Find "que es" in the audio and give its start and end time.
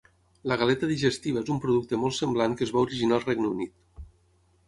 2.61-2.73